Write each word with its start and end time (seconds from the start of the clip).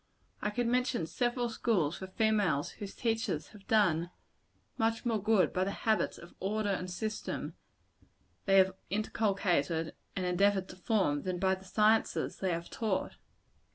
I 0.41 0.49
could 0.49 0.65
mention 0.65 1.05
several 1.05 1.47
schools 1.47 1.95
for 1.95 2.07
females, 2.07 2.71
whose 2.71 2.95
teachers 2.95 3.49
have 3.49 3.67
done 3.67 4.09
much 4.75 5.05
more 5.05 5.21
good 5.21 5.53
by 5.53 5.63
the 5.63 5.69
habits 5.85 6.17
of 6.17 6.33
order 6.39 6.71
and 6.71 6.89
system 6.89 7.53
they 8.45 8.57
have 8.57 8.73
inculcated 8.89 9.93
and 10.15 10.25
endeavored 10.25 10.69
to 10.69 10.75
form, 10.75 11.21
than 11.21 11.37
by 11.37 11.53
the 11.53 11.65
sciences 11.65 12.37
they 12.37 12.51
have 12.51 12.71
taught. 12.71 13.17